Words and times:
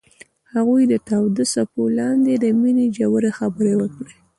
هغوی 0.53 0.83
د 0.87 0.93
تاوده 1.07 1.45
څپو 1.53 1.83
لاندې 1.99 2.33
د 2.37 2.45
مینې 2.59 2.85
ژورې 2.97 3.31
خبرې 3.39 3.73
وکړې. 3.77 4.13